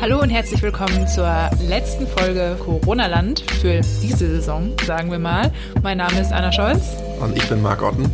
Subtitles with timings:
[0.00, 5.52] Hallo und herzlich willkommen zur letzten Folge Corona-Land für diese Saison, sagen wir mal.
[5.82, 6.96] Mein Name ist Anna Scholz.
[7.20, 8.10] Und ich bin Marc Otten.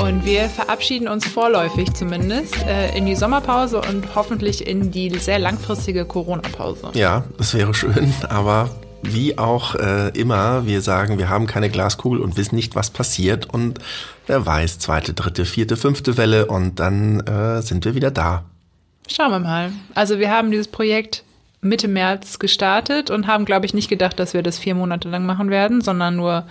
[0.00, 5.38] Und wir verabschieden uns vorläufig zumindest äh, in die Sommerpause und hoffentlich in die sehr
[5.38, 6.90] langfristige Corona-Pause.
[6.94, 8.70] Ja, das wäre schön, aber
[9.02, 13.48] wie auch äh, immer, wir sagen, wir haben keine Glaskugel und wissen nicht, was passiert.
[13.48, 13.78] Und
[14.26, 18.42] wer weiß, zweite, dritte, vierte, fünfte Welle und dann äh, sind wir wieder da.
[19.10, 19.72] Schauen wir mal.
[19.94, 21.24] Also wir haben dieses Projekt
[21.60, 25.24] Mitte März gestartet und haben, glaube ich, nicht gedacht, dass wir das vier Monate lang
[25.24, 26.44] machen werden, sondern nur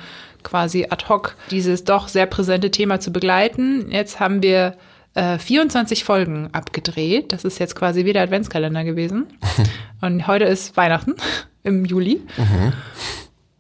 [0.44, 3.92] quasi ad hoc dieses doch sehr präsente Thema zu begleiten.
[3.92, 4.78] Jetzt haben wir
[5.14, 7.34] äh, 24 Folgen abgedreht.
[7.34, 9.28] Das ist jetzt quasi wieder Adventskalender gewesen.
[10.02, 11.16] und heute ist Weihnachten
[11.64, 12.22] im Juli.
[12.38, 12.74] Mhm.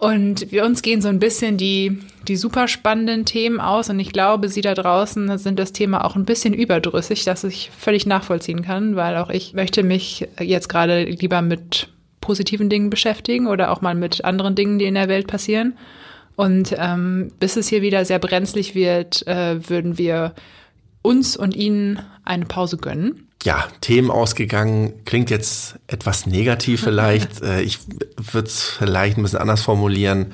[0.02, 3.88] Und wir uns gehen so ein bisschen die, die super spannenden Themen aus.
[3.92, 7.70] Und ich glaube, Sie da draußen sind das Thema auch ein bisschen überdrüssig, dass ich
[7.78, 13.46] völlig nachvollziehen kann, weil auch ich möchte mich jetzt gerade lieber mit positiven Dingen beschäftigen
[13.46, 15.78] oder auch mal mit anderen Dingen, die in der Welt passieren.
[16.36, 20.34] Und ähm, bis es hier wieder sehr brenzlig wird, äh, würden wir
[21.04, 27.42] uns und Ihnen eine Pause gönnen ja, Themen ausgegangen, klingt jetzt etwas negativ vielleicht.
[27.42, 27.80] Äh, ich
[28.18, 30.34] würde es vielleicht ein bisschen anders formulieren.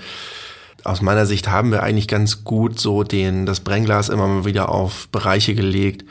[0.83, 4.69] Aus meiner Sicht haben wir eigentlich ganz gut so den, das Brennglas immer mal wieder
[4.69, 6.05] auf Bereiche gelegt,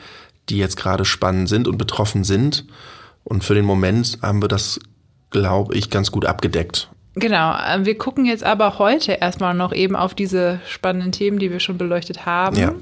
[0.49, 2.65] die jetzt gerade spannend sind und betroffen sind.
[3.23, 4.79] Und für den Moment haben wir das,
[5.31, 6.89] glaube ich, ganz gut abgedeckt.
[7.15, 11.51] Genau, äh, wir gucken jetzt aber heute erstmal noch eben auf diese spannenden Themen, die
[11.51, 12.55] wir schon beleuchtet haben.
[12.57, 12.73] Ja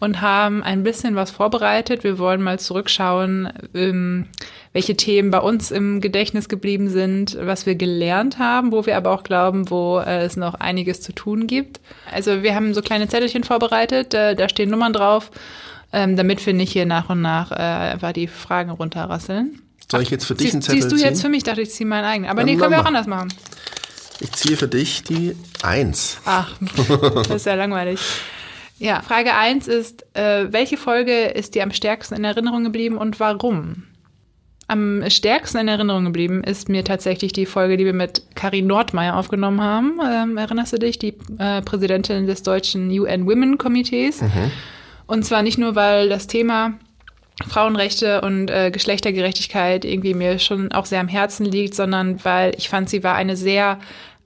[0.00, 2.04] und haben ein bisschen was vorbereitet.
[2.04, 4.26] Wir wollen mal zurückschauen, ähm,
[4.72, 9.10] welche Themen bei uns im Gedächtnis geblieben sind, was wir gelernt haben, wo wir aber
[9.10, 11.80] auch glauben, wo äh, es noch einiges zu tun gibt.
[12.12, 15.30] Also wir haben so kleine Zettelchen vorbereitet, da stehen Nummern drauf,
[15.92, 19.62] ähm, damit wir nicht hier nach und nach äh, einfach die Fragen runterrasseln.
[19.90, 20.90] Soll ich jetzt für dich einen Zettel ziehen?
[20.90, 21.42] Ziehst du jetzt für mich?
[21.44, 22.30] dachte ich, ziehe meinen eigenen.
[22.30, 23.32] Aber nee, können wir auch anders machen.
[24.20, 26.18] Ich ziehe für dich die Eins.
[26.24, 26.52] Ach,
[27.14, 28.00] das ist ja langweilig.
[28.78, 33.18] Ja, Frage 1 ist, äh, welche Folge ist dir am stärksten in Erinnerung geblieben und
[33.18, 33.84] warum?
[34.68, 39.16] Am stärksten in Erinnerung geblieben ist mir tatsächlich die Folge, die wir mit Karin Nordmeier
[39.16, 39.98] aufgenommen haben.
[40.06, 40.98] Ähm, erinnerst du dich?
[40.98, 44.20] Die äh, Präsidentin des deutschen UN Women Komitees.
[44.20, 44.50] Mhm.
[45.06, 46.74] Und zwar nicht nur, weil das Thema
[47.48, 52.68] Frauenrechte und äh, Geschlechtergerechtigkeit irgendwie mir schon auch sehr am Herzen liegt, sondern weil ich
[52.68, 53.78] fand, sie war eine sehr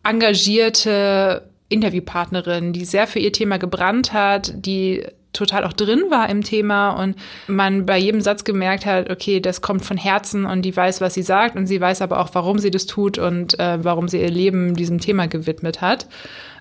[0.02, 6.42] engagierte Interviewpartnerin, die sehr für ihr Thema gebrannt hat, die total auch drin war im
[6.42, 7.16] Thema und
[7.46, 11.14] man bei jedem Satz gemerkt hat, okay, das kommt von Herzen und die weiß, was
[11.14, 14.20] sie sagt und sie weiß aber auch, warum sie das tut und äh, warum sie
[14.20, 16.06] ihr Leben diesem Thema gewidmet hat.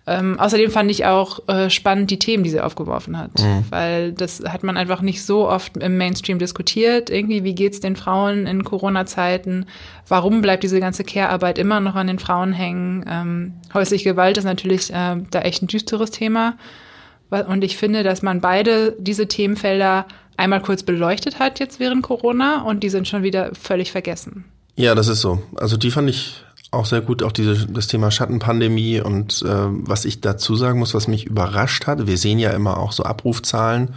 [0.07, 3.65] Ähm, außerdem fand ich auch äh, spannend die Themen, die sie aufgeworfen hat, mhm.
[3.69, 7.11] weil das hat man einfach nicht so oft im Mainstream diskutiert.
[7.11, 9.67] Irgendwie, wie geht's den Frauen in Corona-Zeiten?
[10.07, 13.05] Warum bleibt diese ganze Care-Arbeit immer noch an den Frauen hängen?
[13.07, 16.55] Ähm, häusliche Gewalt ist natürlich äh, da echt ein düsteres Thema.
[17.29, 22.63] Und ich finde, dass man beide diese Themenfelder einmal kurz beleuchtet hat jetzt während Corona
[22.63, 24.45] und die sind schon wieder völlig vergessen.
[24.75, 25.41] Ja, das ist so.
[25.55, 30.05] Also die fand ich auch sehr gut, auch diese, das Thema Schattenpandemie und äh, was
[30.05, 33.95] ich dazu sagen muss, was mich überrascht hat, wir sehen ja immer auch so Abrufzahlen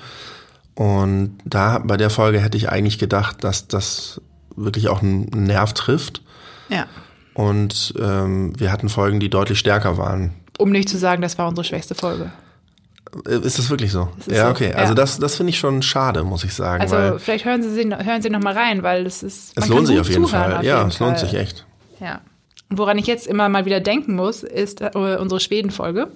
[0.74, 4.20] und da bei der Folge hätte ich eigentlich gedacht, dass das
[4.56, 6.22] wirklich auch einen Nerv trifft.
[6.68, 6.86] Ja.
[7.34, 10.32] Und ähm, wir hatten Folgen, die deutlich stärker waren.
[10.58, 12.30] Um nicht zu sagen, das war unsere schwächste Folge.
[13.28, 14.08] Äh, ist das wirklich so?
[14.26, 14.72] Ja, okay.
[14.72, 14.78] So.
[14.78, 16.82] Also das, das finde ich schon schade, muss ich sagen.
[16.82, 19.52] Also vielleicht hören Sie, hören Sie noch mal rein, weil das ist.
[19.56, 20.56] Es lohnt sich auf jeden Fall.
[20.56, 21.66] Auf ja, jeden es lohnt sich echt.
[22.00, 22.20] Ja.
[22.78, 26.08] Woran ich jetzt immer mal wieder denken muss, ist äh, unsere Schweden-Folge.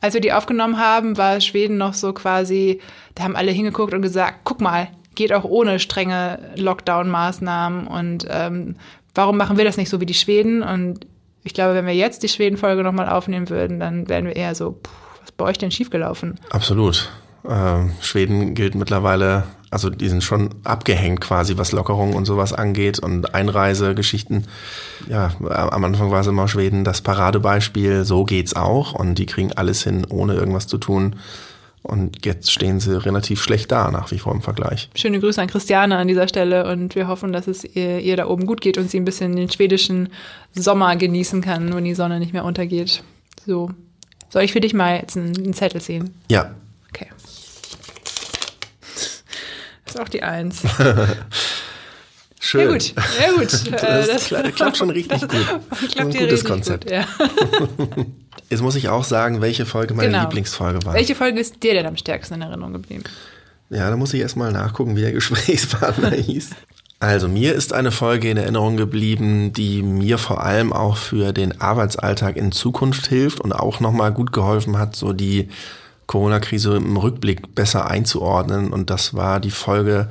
[0.00, 2.80] Als wir die aufgenommen haben, war Schweden noch so quasi,
[3.14, 8.76] da haben alle hingeguckt und gesagt, guck mal, geht auch ohne strenge Lockdown-Maßnahmen und ähm,
[9.14, 10.62] warum machen wir das nicht so wie die Schweden?
[10.62, 11.06] Und
[11.44, 14.72] ich glaube, wenn wir jetzt die Schweden-Folge nochmal aufnehmen würden, dann wären wir eher so,
[14.72, 14.90] puh,
[15.20, 16.38] was bei euch denn schiefgelaufen?
[16.50, 17.10] Absolut.
[17.44, 22.98] Äh, Schweden gilt mittlerweile also die sind schon abgehängt quasi, was Lockerungen und sowas angeht
[22.98, 24.44] und Einreisegeschichten.
[25.08, 29.52] Ja, am Anfang war es immer Schweden das Paradebeispiel, so geht's auch und die kriegen
[29.54, 31.16] alles hin, ohne irgendwas zu tun.
[31.82, 34.90] Und jetzt stehen sie relativ schlecht da, nach wie vor im Vergleich.
[34.94, 38.28] Schöne Grüße an Christiane an dieser Stelle und wir hoffen, dass es ihr, ihr da
[38.28, 40.10] oben gut geht und sie ein bisschen den schwedischen
[40.52, 43.02] Sommer genießen kann, wenn die Sonne nicht mehr untergeht.
[43.46, 43.70] So.
[44.28, 46.14] Soll ich für dich mal jetzt einen, einen Zettel ziehen?
[46.30, 46.54] Ja.
[46.90, 47.08] Okay.
[49.94, 50.62] Ist auch die Eins.
[52.40, 52.60] Schön.
[52.60, 53.70] Ja gut, ja gut.
[53.82, 55.30] Das, das klappt schon richtig gut.
[55.92, 56.84] Klappt Ein gutes Konzept.
[56.84, 57.06] Gut, ja.
[58.50, 60.22] Jetzt muss ich auch sagen, welche Folge meine genau.
[60.22, 60.94] Lieblingsfolge war.
[60.94, 63.04] Welche Folge ist dir denn am stärksten in Erinnerung geblieben?
[63.70, 66.50] Ja, da muss ich erstmal nachgucken, wie der Gesprächspartner hieß.
[66.98, 71.60] Also mir ist eine Folge in Erinnerung geblieben, die mir vor allem auch für den
[71.60, 75.48] Arbeitsalltag in Zukunft hilft und auch nochmal gut geholfen hat, so die
[76.06, 78.72] Corona-Krise im Rückblick besser einzuordnen.
[78.72, 80.08] Und das war die Folge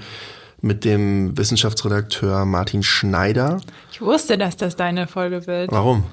[0.62, 3.60] mit dem Wissenschaftsredakteur Martin Schneider.
[3.92, 5.72] Ich wusste, dass das deine Folge wird.
[5.72, 6.04] Warum?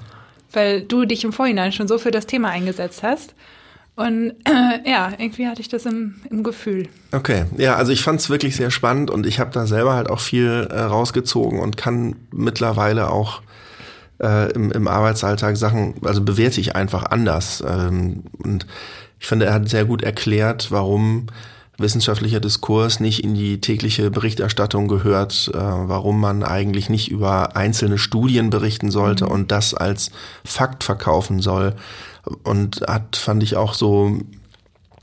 [0.52, 3.34] Weil du dich im Vorhinein schon so für das Thema eingesetzt hast.
[3.98, 6.88] Und äh, ja, irgendwie hatte ich das im, im Gefühl.
[7.10, 10.08] Okay, ja, also ich fand es wirklich sehr spannend und ich habe da selber halt
[10.08, 13.42] auch viel äh, rausgezogen und kann mittlerweile auch
[14.22, 17.62] äh, im, im Arbeitsalltag Sachen, also bewerte ich einfach anders.
[17.66, 18.66] Ähm, und
[19.20, 21.26] ich finde, er hat sehr gut erklärt, warum
[21.78, 27.98] wissenschaftlicher Diskurs nicht in die tägliche Berichterstattung gehört, äh, warum man eigentlich nicht über einzelne
[27.98, 29.30] Studien berichten sollte mhm.
[29.30, 30.10] und das als
[30.44, 31.74] Fakt verkaufen soll,
[32.42, 34.18] und hat, fand ich auch so,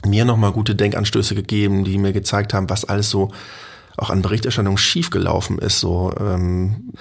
[0.04, 3.32] mir nochmal gute Denkanstöße gegeben, die mir gezeigt haben, was alles so
[3.96, 5.80] auch an Berichterstattung schiefgelaufen ist.
[5.80, 6.92] So ähm,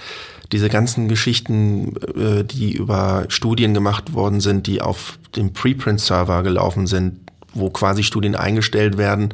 [0.51, 6.88] diese ganzen Geschichten, äh, die über Studien gemacht worden sind, die auf dem Preprint-Server gelaufen
[6.88, 7.19] sind,
[7.53, 9.33] wo quasi Studien eingestellt werden,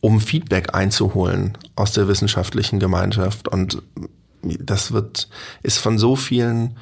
[0.00, 3.48] um Feedback einzuholen aus der wissenschaftlichen Gemeinschaft.
[3.48, 3.82] Und
[4.42, 5.28] das wird,
[5.62, 6.76] ist von so vielen,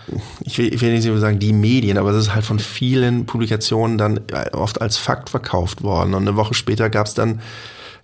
[0.44, 3.98] ich will, ich will nicht sagen die Medien, aber es ist halt von vielen Publikationen
[3.98, 4.20] dann
[4.52, 6.14] oft als Fakt verkauft worden.
[6.14, 7.40] Und eine Woche später gab es dann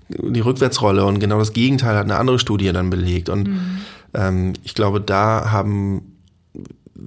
[0.08, 3.28] die Rückwärtsrolle und genau das Gegenteil hat eine andere Studie dann belegt.
[3.28, 3.78] Und mhm.
[4.14, 6.14] ähm, ich glaube, da haben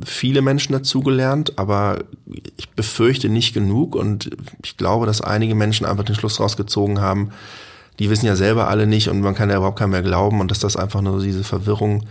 [0.06, 2.00] viele Menschen dazugelernt, aber
[2.58, 4.30] ich befürchte nicht genug und
[4.64, 7.30] ich glaube, dass einige Menschen einfach den Schluss rausgezogen haben,
[8.00, 10.52] die wissen ja selber alle nicht und man kann ja überhaupt keinem mehr glauben und
[10.52, 12.04] dass das einfach nur diese Verwirrung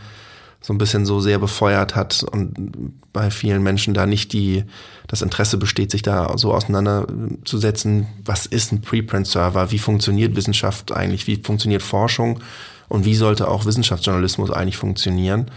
[0.60, 4.64] so ein bisschen so sehr befeuert hat und bei vielen Menschen da nicht die,
[5.06, 11.26] das Interesse besteht, sich da so auseinanderzusetzen, was ist ein Preprint-Server, wie funktioniert Wissenschaft eigentlich,
[11.26, 12.40] wie funktioniert Forschung
[12.88, 15.50] und wie sollte auch Wissenschaftsjournalismus eigentlich funktionieren.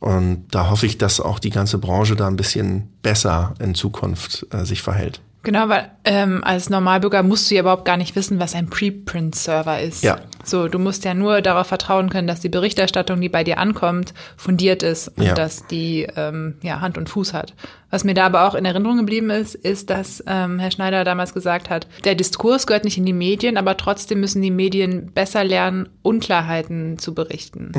[0.00, 4.46] Und da hoffe ich, dass auch die ganze Branche da ein bisschen besser in Zukunft
[4.50, 5.20] äh, sich verhält.
[5.48, 9.80] Genau, weil ähm, als Normalbürger musst du ja überhaupt gar nicht wissen, was ein Preprint-Server
[9.80, 10.04] ist.
[10.04, 10.18] Ja.
[10.44, 14.12] So, du musst ja nur darauf vertrauen können, dass die Berichterstattung, die bei dir ankommt,
[14.36, 15.32] fundiert ist und Ja.
[15.32, 17.54] dass die ähm, ja, Hand und Fuß hat.
[17.88, 21.32] Was mir da aber auch in Erinnerung geblieben ist, ist, dass ähm, Herr Schneider damals
[21.32, 25.44] gesagt hat, der Diskurs gehört nicht in die Medien, aber trotzdem müssen die Medien besser
[25.44, 27.72] lernen, Unklarheiten zu berichten.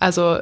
[0.00, 0.38] Also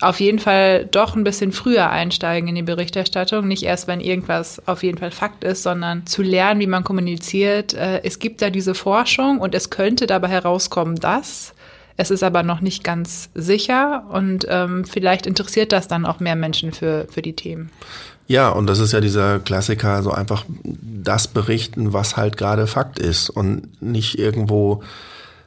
[0.00, 3.46] auf jeden Fall doch ein bisschen früher einsteigen in die Berichterstattung.
[3.46, 7.72] Nicht erst, wenn irgendwas auf jeden Fall Fakt ist, sondern zu lernen, wie man kommuniziert.
[7.72, 11.54] Äh, Es gibt da diese Forschung und es könnte dabei herauskommen, dass.
[11.96, 16.36] Es ist aber noch nicht ganz sicher und ähm, vielleicht interessiert das dann auch mehr
[16.36, 17.70] Menschen für, für die Themen.
[18.26, 22.98] Ja, und das ist ja dieser Klassiker, so einfach das berichten, was halt gerade Fakt
[22.98, 24.82] ist und nicht irgendwo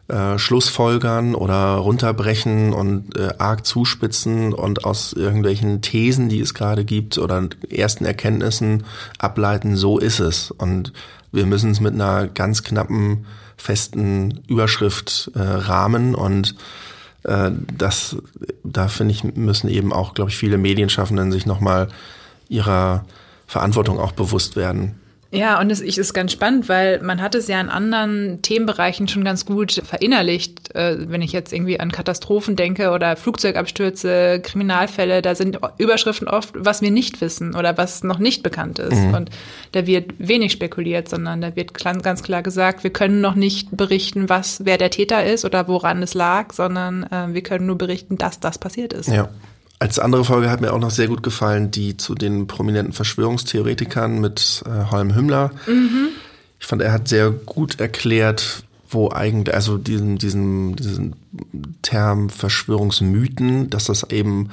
[0.10, 6.84] äh, Schlussfolgern oder runterbrechen und äh, arg zuspitzen und aus irgendwelchen Thesen, die es gerade
[6.84, 8.86] gibt oder ersten Erkenntnissen
[9.20, 10.52] ableiten, so ist es.
[10.52, 10.94] Und
[11.32, 13.26] wir müssen es mit einer ganz knappen,
[13.56, 16.56] festen Überschrift äh, rahmen und
[17.24, 18.18] äh, das,
[18.64, 21.90] da finde ich, müssen eben auch, glaube ich, viele Medienschaffenden sich nochmal
[22.48, 23.06] ihrer
[23.46, 25.00] Verantwortung auch bewusst werden.
[25.32, 29.24] Ja, und es ist ganz spannend, weil man hat es ja in anderen Themenbereichen schon
[29.24, 30.74] ganz gut verinnerlicht.
[30.76, 36.54] Äh, wenn ich jetzt irgendwie an Katastrophen denke oder Flugzeugabstürze, Kriminalfälle, da sind Überschriften oft,
[36.56, 39.00] was wir nicht wissen oder was noch nicht bekannt ist.
[39.16, 39.30] Und
[39.72, 44.30] da wird wenig spekuliert, sondern da wird ganz klar gesagt, wir können noch nicht berichten,
[44.30, 48.18] was, wer der Täter ist oder woran es lag, sondern äh, wir können nur berichten,
[48.18, 49.10] dass das passiert ist.
[49.10, 49.30] Ja.
[49.80, 54.20] Als andere Folge hat mir auch noch sehr gut gefallen, die zu den prominenten Verschwörungstheoretikern
[54.20, 55.52] mit äh, Holm Hümmler.
[56.60, 61.16] Ich fand, er hat sehr gut erklärt, wo eigentlich, also diesen, diesen, diesen
[61.82, 64.50] Term Verschwörungsmythen, dass das eben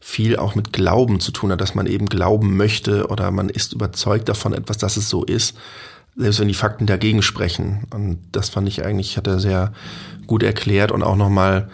[0.00, 3.74] viel auch mit Glauben zu tun hat, dass man eben glauben möchte oder man ist
[3.74, 5.56] überzeugt davon etwas, dass es so ist,
[6.16, 7.84] selbst wenn die Fakten dagegen sprechen.
[7.90, 9.72] Und das fand ich eigentlich, hat er sehr
[10.26, 11.68] gut erklärt und auch nochmal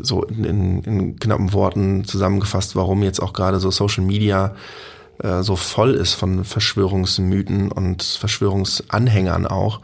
[0.00, 4.54] so in, in, in knappen Worten zusammengefasst, warum jetzt auch gerade so Social Media
[5.22, 9.80] äh, so voll ist von Verschwörungsmythen und Verschwörungsanhängern auch,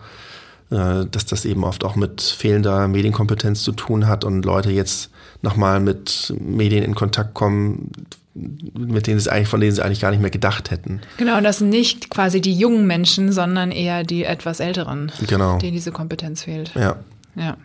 [0.70, 5.10] äh, dass das eben oft auch mit fehlender Medienkompetenz zu tun hat und Leute jetzt
[5.42, 7.92] nochmal mit Medien in Kontakt kommen,
[8.34, 11.00] mit denen sie eigentlich, von denen sie eigentlich gar nicht mehr gedacht hätten.
[11.16, 15.58] Genau, und das sind nicht quasi die jungen Menschen, sondern eher die etwas älteren, Genau.
[15.58, 16.72] denen diese Kompetenz fehlt.
[16.74, 16.96] Ja.
[17.34, 17.56] Ja.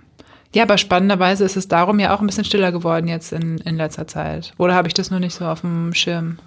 [0.53, 3.75] Ja, aber spannenderweise ist es darum ja auch ein bisschen stiller geworden jetzt in, in
[3.75, 4.53] letzter Zeit.
[4.57, 6.37] Oder habe ich das nur nicht so auf dem Schirm?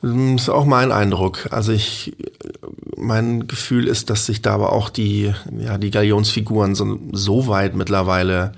[0.00, 0.10] Das
[0.42, 1.48] ist auch mein Eindruck.
[1.52, 2.16] Also ich,
[2.96, 7.76] mein Gefühl ist, dass sich da aber auch die, ja, die Galionsfiguren so, so weit
[7.76, 8.52] mittlerweile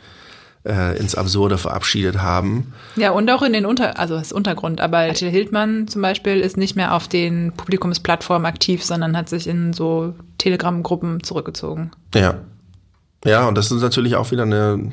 [0.64, 2.72] äh, ins Absurde verabschiedet haben.
[2.96, 4.80] Ja, und auch in den Unter, also das Untergrund.
[4.80, 9.46] Aber Attila Hildmann zum Beispiel ist nicht mehr auf den Publikumsplattformen aktiv, sondern hat sich
[9.46, 11.90] in so Telegram-Gruppen zurückgezogen.
[12.14, 12.36] Ja.
[13.24, 14.92] Ja, und das ist natürlich auch wieder eine,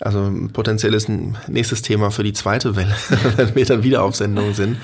[0.00, 1.08] also ein potenzielles
[1.48, 2.94] nächstes Thema für die zweite Welle,
[3.36, 4.78] wenn wir dann wieder auf Sendung sind.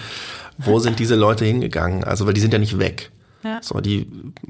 [0.58, 2.04] Wo sind diese Leute hingegangen?
[2.04, 3.10] Also, weil die sind ja nicht weg.
[3.42, 3.60] Ja.
[3.62, 4.06] So, die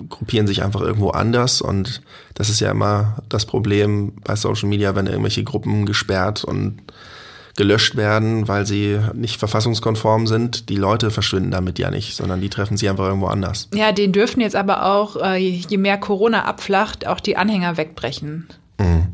[0.09, 2.03] gruppieren sich einfach irgendwo anders und
[2.35, 6.83] das ist ja immer das Problem bei Social Media, wenn irgendwelche Gruppen gesperrt und
[7.61, 10.71] gelöscht werden, weil sie nicht verfassungskonform sind.
[10.71, 13.69] Die Leute verschwinden damit ja nicht, sondern die treffen sie einfach irgendwo anders.
[13.75, 18.49] Ja, den dürfen jetzt aber auch, äh, je mehr Corona abflacht, auch die Anhänger wegbrechen.
[18.79, 19.09] Mhm.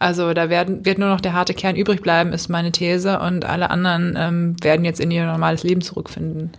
[0.00, 3.44] Also da werden, wird nur noch der harte Kern übrig bleiben, ist meine These, und
[3.44, 6.50] alle anderen ähm, werden jetzt in ihr normales Leben zurückfinden.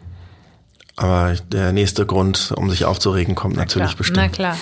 [0.95, 3.97] Aber der nächste Grund, um sich aufzuregen, kommt Na natürlich klar.
[3.97, 4.17] bestimmt.
[4.17, 4.57] Na klar.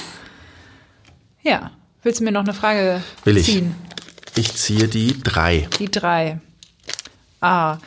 [1.43, 1.69] Ja.
[2.01, 3.75] Willst du mir noch eine Frage Will ziehen?
[4.33, 4.39] Ich.
[4.39, 5.67] ich ziehe die drei.
[5.77, 6.39] Die drei.
[7.41, 7.77] Ah.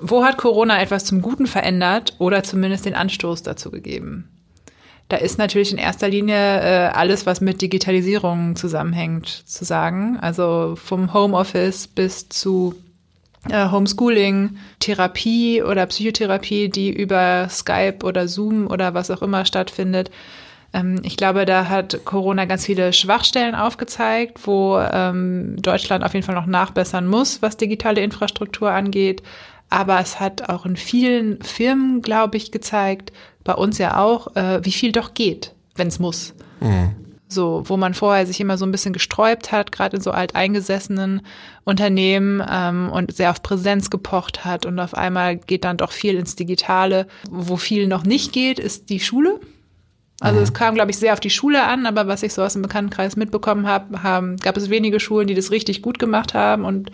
[0.00, 4.28] Wo hat Corona etwas zum Guten verändert oder zumindest den Anstoß dazu gegeben?
[5.08, 10.18] Da ist natürlich in erster Linie äh, alles, was mit Digitalisierung zusammenhängt, zu sagen.
[10.20, 12.74] Also vom Homeoffice bis zu
[13.48, 20.10] äh, Homeschooling, Therapie oder Psychotherapie, die über Skype oder Zoom oder was auch immer stattfindet.
[20.72, 26.24] Ähm, ich glaube, da hat Corona ganz viele Schwachstellen aufgezeigt, wo ähm, Deutschland auf jeden
[26.24, 29.22] Fall noch nachbessern muss, was digitale Infrastruktur angeht.
[29.70, 33.12] Aber es hat auch in vielen Firmen, glaube ich, gezeigt,
[33.44, 36.34] bei uns ja auch, äh, wie viel doch geht, wenn es muss.
[36.60, 36.94] Mhm.
[37.30, 41.20] So, wo man vorher sich immer so ein bisschen gesträubt hat, gerade in so alteingesessenen
[41.64, 46.16] Unternehmen ähm, und sehr auf Präsenz gepocht hat und auf einmal geht dann doch viel
[46.16, 47.06] ins Digitale.
[47.30, 49.38] Wo viel noch nicht geht, ist die Schule.
[50.20, 50.42] Also mhm.
[50.44, 52.62] es kam, glaube ich, sehr auf die Schule an, aber was ich so aus dem
[52.62, 56.90] Bekanntenkreis mitbekommen habe, haben, gab es wenige Schulen, die das richtig gut gemacht haben und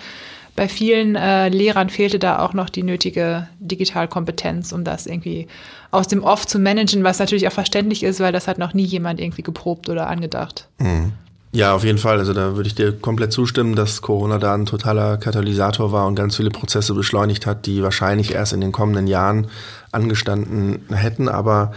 [0.57, 5.49] bei vielen äh, Lehrern fehlte da auch noch die nötige Digitalkompetenz, um das irgendwie
[5.91, 8.85] aus dem Off zu managen, was natürlich auch verständlich ist, weil das hat noch nie
[8.85, 10.69] jemand irgendwie geprobt oder angedacht.
[10.79, 11.13] Mhm.
[11.51, 12.19] Ja, auf jeden Fall.
[12.19, 16.17] Also da würde ich dir komplett zustimmen, dass Corona da ein totaler Katalysator war und
[16.17, 19.47] ganz viele Prozesse beschleunigt hat, die wahrscheinlich erst in den kommenden Jahren
[19.93, 21.29] angestanden hätten.
[21.29, 21.73] Aber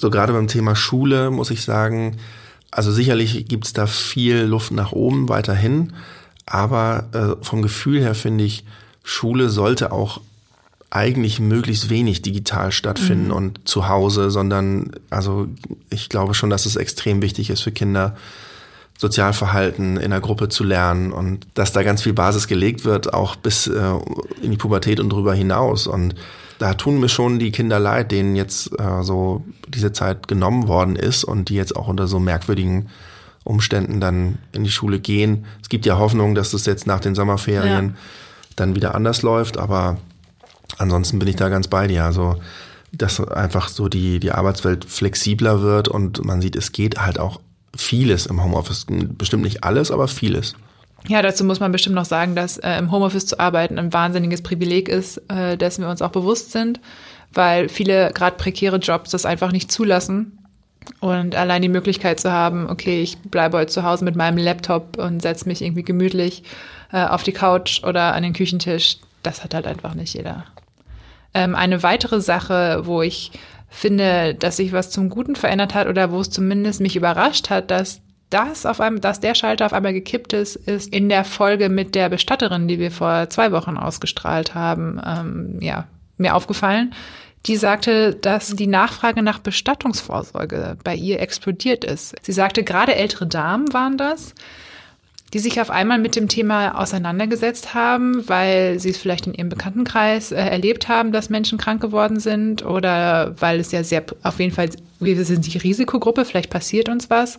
[0.00, 2.16] so gerade beim Thema Schule muss ich sagen,
[2.70, 5.92] also sicherlich gibt es da viel Luft nach oben weiterhin.
[6.46, 8.64] Aber äh, vom Gefühl her finde ich,
[9.04, 10.22] Schule sollte auch
[10.88, 13.32] eigentlich möglichst wenig digital stattfinden mhm.
[13.32, 15.48] und zu Hause, sondern also
[15.90, 18.16] ich glaube schon, dass es extrem wichtig ist für Kinder,
[18.96, 23.36] Sozialverhalten in der Gruppe zu lernen und dass da ganz viel Basis gelegt wird, auch
[23.36, 23.92] bis äh,
[24.42, 25.86] in die Pubertät und darüber hinaus.
[25.86, 26.14] Und
[26.60, 30.94] da tun mir schon die Kinder leid, denen jetzt äh, so diese Zeit genommen worden
[30.94, 32.90] ist und die jetzt auch unter so merkwürdigen
[33.44, 35.46] Umständen dann in die Schule gehen.
[35.62, 37.94] Es gibt ja Hoffnung, dass es jetzt nach den Sommerferien ja.
[38.56, 39.96] dann wieder anders läuft, aber
[40.76, 42.04] ansonsten bin ich da ganz bei dir.
[42.04, 42.36] Also,
[42.92, 47.40] dass einfach so die, die Arbeitswelt flexibler wird und man sieht, es geht halt auch
[47.74, 48.84] vieles im Homeoffice.
[48.86, 50.56] Bestimmt nicht alles, aber vieles.
[51.08, 54.42] Ja, dazu muss man bestimmt noch sagen, dass äh, im Homeoffice zu arbeiten ein wahnsinniges
[54.42, 56.80] Privileg ist, äh, dessen wir uns auch bewusst sind,
[57.32, 60.38] weil viele gerade prekäre Jobs das einfach nicht zulassen
[61.00, 64.98] und allein die Möglichkeit zu haben, okay, ich bleibe heute zu Hause mit meinem Laptop
[64.98, 66.42] und setze mich irgendwie gemütlich
[66.92, 70.44] äh, auf die Couch oder an den Küchentisch, das hat halt einfach nicht jeder.
[71.32, 73.30] Ähm, eine weitere Sache, wo ich
[73.68, 77.70] finde, dass sich was zum Guten verändert hat oder wo es zumindest mich überrascht hat,
[77.70, 81.68] dass das auf einmal, dass der Schalter auf einmal gekippt ist, ist in der Folge
[81.68, 86.94] mit der Bestatterin, die wir vor zwei Wochen ausgestrahlt haben, ähm, ja, mir aufgefallen
[87.46, 92.14] die sagte, dass die Nachfrage nach Bestattungsvorsorge bei ihr explodiert ist.
[92.22, 94.34] Sie sagte, gerade ältere Damen waren das,
[95.32, 99.48] die sich auf einmal mit dem Thema auseinandergesetzt haben, weil sie es vielleicht in ihrem
[99.48, 104.40] Bekanntenkreis äh, erlebt haben, dass Menschen krank geworden sind oder weil es ja sehr, auf
[104.40, 107.38] jeden Fall, wir sind die Risikogruppe, vielleicht passiert uns was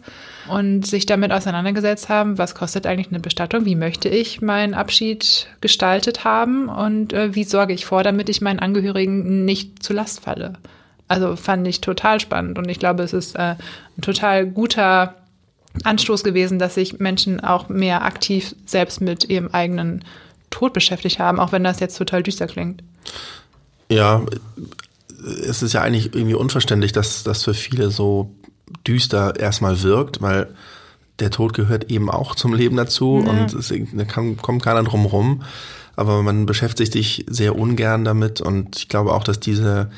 [0.49, 5.47] und sich damit auseinandergesetzt haben, was kostet eigentlich eine Bestattung, wie möchte ich meinen Abschied
[5.59, 10.21] gestaltet haben und äh, wie sorge ich vor, damit ich meinen Angehörigen nicht zu Last
[10.21, 10.53] falle.
[11.09, 13.55] Also fand ich total spannend und ich glaube, es ist äh,
[13.97, 15.20] ein total guter
[15.83, 20.03] Anstoß gewesen, dass sich Menschen auch mehr aktiv selbst mit ihrem eigenen
[20.49, 22.83] Tod beschäftigt haben, auch wenn das jetzt total düster klingt.
[23.89, 24.21] Ja,
[25.47, 28.33] es ist ja eigentlich irgendwie unverständlich, dass das für viele so
[28.87, 30.53] düster erstmal wirkt, weil
[31.19, 33.31] der Tod gehört eben auch zum Leben dazu ja.
[33.31, 35.43] und es, da kann, kommt keiner drum rum.
[35.95, 39.91] Aber man beschäftigt sich sehr ungern damit und ich glaube auch, dass diese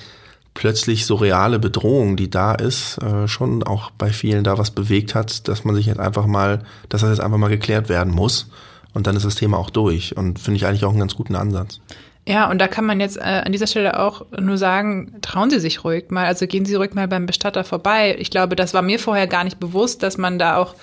[0.53, 5.15] plötzlich so reale Bedrohung, die da ist, äh, schon auch bei vielen da was bewegt
[5.15, 8.49] hat, dass man sich jetzt einfach mal, dass das jetzt einfach mal geklärt werden muss
[8.93, 10.15] und dann ist das Thema auch durch.
[10.15, 11.79] Und finde ich eigentlich auch einen ganz guten Ansatz.
[12.25, 15.59] Ja, und da kann man jetzt äh, an dieser Stelle auch nur sagen, trauen Sie
[15.59, 18.15] sich ruhig mal, also gehen Sie ruhig mal beim Bestatter vorbei.
[18.17, 20.75] Ich glaube, das war mir vorher gar nicht bewusst, dass man da auch,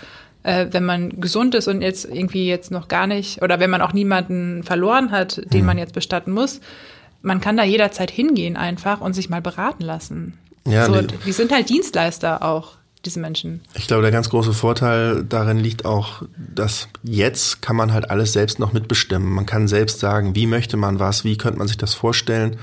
[0.43, 3.81] äh, wenn man gesund ist und jetzt irgendwie jetzt noch gar nicht, oder wenn man
[3.81, 5.67] auch niemanden verloren hat, den mhm.
[5.67, 6.61] man jetzt bestatten muss,
[7.23, 10.39] man kann da jederzeit hingehen einfach und sich mal beraten lassen.
[10.67, 13.63] Ja, so, die, die sind halt Dienstleister auch diese Menschen.
[13.75, 18.33] Ich glaube, der ganz große Vorteil darin liegt auch, dass jetzt kann man halt alles
[18.33, 19.31] selbst noch mitbestimmen.
[19.33, 22.57] Man kann selbst sagen, wie möchte man was, wie könnte man sich das vorstellen.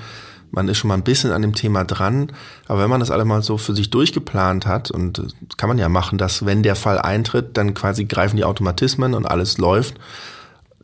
[0.52, 2.32] Man ist schon mal ein bisschen an dem Thema dran.
[2.68, 5.80] Aber wenn man das alle mal so für sich durchgeplant hat, und das kann man
[5.80, 9.96] ja machen, dass wenn der Fall eintritt, dann quasi greifen die Automatismen und alles läuft.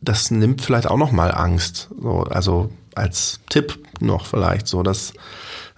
[0.02, 1.88] Das nimmt vielleicht auch noch mal Angst.
[1.98, 5.12] So, also als Tipp noch vielleicht so, dass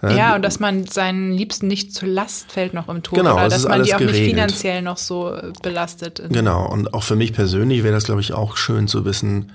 [0.03, 3.17] ja, und dass man seinen Liebsten nicht zur Last fällt noch im Tod.
[3.17, 4.21] Genau, oder dass man die auch geregelt.
[4.21, 6.21] nicht finanziell noch so äh, belastet.
[6.29, 9.51] Genau, und auch für mich persönlich wäre das, glaube ich, auch schön zu wissen,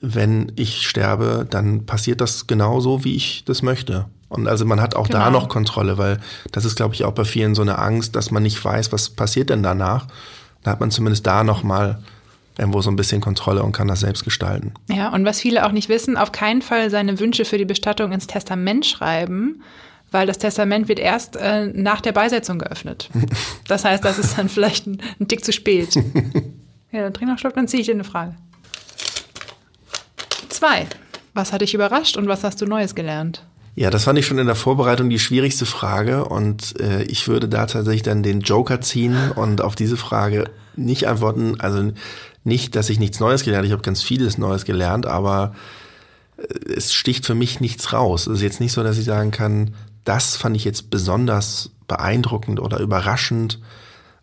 [0.00, 4.06] wenn ich sterbe, dann passiert das genauso, wie ich das möchte.
[4.28, 5.18] Und also man hat auch genau.
[5.20, 6.20] da noch Kontrolle, weil
[6.52, 9.10] das ist, glaube ich, auch bei vielen so eine Angst, dass man nicht weiß, was
[9.10, 10.06] passiert denn danach.
[10.62, 12.00] Da hat man zumindest da noch mal
[12.58, 14.74] irgendwo so ein bisschen Kontrolle und kann das selbst gestalten.
[14.88, 18.12] Ja, und was viele auch nicht wissen, auf keinen Fall seine Wünsche für die Bestattung
[18.12, 19.62] ins Testament schreiben,
[20.10, 23.10] weil das Testament wird erst äh, nach der Beisetzung geöffnet.
[23.66, 25.96] Das heißt, das ist dann vielleicht ein, ein Tick zu spät.
[26.92, 28.36] Ja, dann trink noch Stopp, dann ziehe ich dir eine Frage.
[30.48, 30.86] Zwei.
[31.32, 33.44] Was hat dich überrascht und was hast du Neues gelernt?
[33.74, 37.48] Ja, das fand ich schon in der Vorbereitung die schwierigste Frage und äh, ich würde
[37.48, 40.44] da tatsächlich dann den Joker ziehen und auf diese Frage
[40.76, 41.60] nicht antworten.
[41.60, 41.92] Also
[42.44, 45.54] nicht, dass ich nichts Neues gelernt habe, ich habe ganz vieles Neues gelernt, aber
[46.36, 48.26] äh, es sticht für mich nichts raus.
[48.26, 52.60] Es ist jetzt nicht so, dass ich sagen kann, das fand ich jetzt besonders beeindruckend
[52.60, 53.60] oder überraschend.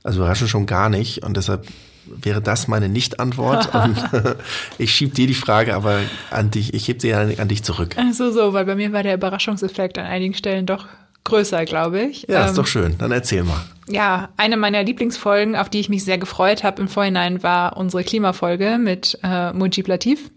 [0.03, 1.67] Also überraschend schon gar nicht und deshalb
[2.05, 3.73] wäre das meine Nicht-Antwort.
[3.75, 3.97] und
[4.77, 7.95] ich schieb dir die Frage aber an dich, ich heb sie an, an dich zurück.
[7.97, 10.85] Ach so, so, weil bei mir war der Überraschungseffekt an einigen Stellen doch
[11.23, 12.25] größer, glaube ich.
[12.27, 12.97] Ja, ist doch ähm, schön.
[12.97, 13.61] Dann erzähl mal.
[13.87, 18.03] Ja, eine meiner Lieblingsfolgen, auf die ich mich sehr gefreut habe im Vorhinein, war unsere
[18.03, 20.31] Klimafolge mit äh, Mujib Latif.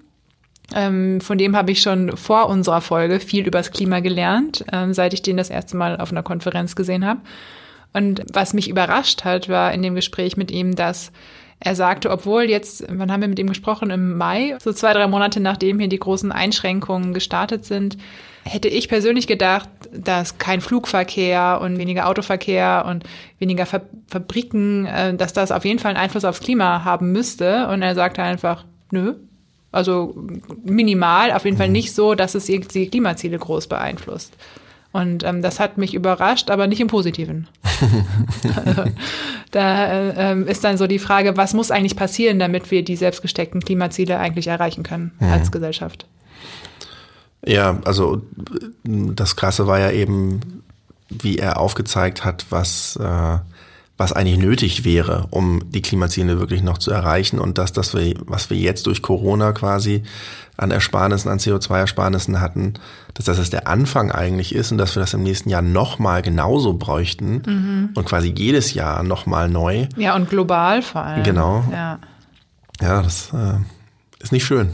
[0.74, 5.12] Ähm, von dem habe ich schon vor unserer Folge viel übers Klima gelernt, ähm, seit
[5.12, 7.20] ich den das erste Mal auf einer Konferenz gesehen habe.
[7.92, 11.12] Und was mich überrascht hat, war in dem Gespräch mit ihm, dass
[11.64, 13.88] er sagte, obwohl jetzt, wann haben wir mit ihm gesprochen?
[13.88, 17.96] Im Mai, so zwei, drei Monate nachdem hier die großen Einschränkungen gestartet sind,
[18.44, 23.04] hätte ich persönlich gedacht, dass kein Flugverkehr und weniger Autoverkehr und
[23.38, 27.66] weniger Fa Fabriken, äh, dass das auf jeden Fall einen Einfluss aufs Klima haben müsste.
[27.68, 29.14] Und er sagte einfach, nö.
[29.72, 30.14] Also
[30.62, 31.72] minimal, auf jeden Fall mhm.
[31.72, 34.36] nicht so, dass es die Klimaziele groß beeinflusst.
[34.92, 37.48] Und ähm, das hat mich überrascht, aber nicht im Positiven.
[39.50, 43.60] Da äh, ist dann so die Frage, was muss eigentlich passieren, damit wir die selbstgesteckten
[43.60, 45.28] Klimaziele eigentlich erreichen können mhm.
[45.32, 46.06] als Gesellschaft?
[47.46, 48.22] Ja, also
[48.84, 50.62] das Krasse war ja eben,
[51.08, 53.38] wie er aufgezeigt hat, was, äh,
[53.96, 58.50] was eigentlich nötig wäre, um die Klimaziele wirklich noch zu erreichen und dass das, was
[58.50, 60.02] wir jetzt durch Corona quasi
[60.56, 62.74] an Ersparnissen, an CO2-Ersparnissen hatten,
[63.14, 66.74] dass das der Anfang eigentlich ist und dass wir das im nächsten Jahr nochmal genauso
[66.74, 67.88] bräuchten mhm.
[67.94, 69.86] und quasi jedes Jahr nochmal neu.
[69.96, 71.22] Ja, und global vor allem.
[71.22, 71.64] Genau.
[71.70, 71.98] Ja,
[72.80, 73.58] ja das äh,
[74.20, 74.70] ist nicht schön.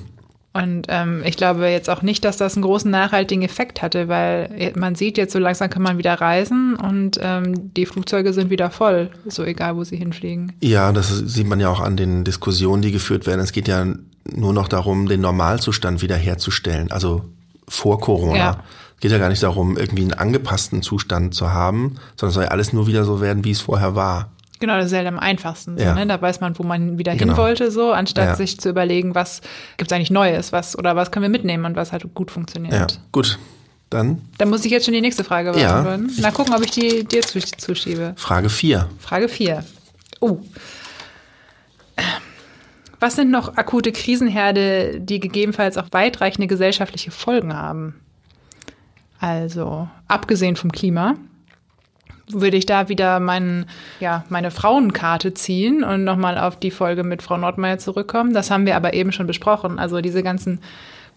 [0.52, 4.72] Und ähm, ich glaube jetzt auch nicht, dass das einen großen nachhaltigen Effekt hatte, weil
[4.74, 8.70] man sieht jetzt, so langsam kann man wieder reisen und ähm, die Flugzeuge sind wieder
[8.70, 10.52] voll, so egal, wo sie hinfliegen.
[10.60, 13.40] Ja, das sieht man ja auch an den Diskussionen, die geführt werden.
[13.40, 13.86] Es geht ja
[14.24, 17.24] nur noch darum, den Normalzustand wiederherzustellen, also
[17.68, 18.36] vor Corona.
[18.36, 18.64] Ja.
[18.96, 22.44] Es geht ja gar nicht darum, irgendwie einen angepassten Zustand zu haben, sondern es soll
[22.44, 24.32] ja alles nur wieder so werden, wie es vorher war.
[24.60, 25.78] Genau, das ist ja am einfachsten.
[25.78, 25.94] So, ja.
[25.94, 26.06] ne?
[26.06, 27.32] Da weiß man, wo man wieder genau.
[27.32, 28.36] hin wollte, so, anstatt ja.
[28.36, 29.40] sich zu überlegen, was
[29.78, 32.74] gibt's eigentlich Neues, was oder was können wir mitnehmen und was hat gut funktioniert.
[32.74, 33.38] Ja, gut.
[33.88, 34.22] Dann.
[34.38, 36.10] Dann muss ich jetzt schon die nächste Frage beantworten.
[36.14, 36.22] Ja.
[36.22, 38.12] Na, gucken, ob ich die dir zuschiebe.
[38.16, 38.88] Frage 4.
[39.00, 39.64] Frage 4.
[40.20, 40.38] Oh.
[43.00, 47.94] Was sind noch akute Krisenherde, die gegebenenfalls auch weitreichende gesellschaftliche Folgen haben?
[49.18, 51.16] Also, abgesehen vom Klima,
[52.32, 53.66] würde ich da wieder meinen,
[54.00, 58.32] ja, meine Frauenkarte ziehen und nochmal auf die Folge mit Frau Nordmeier zurückkommen.
[58.32, 59.78] Das haben wir aber eben schon besprochen.
[59.78, 60.60] Also diese ganzen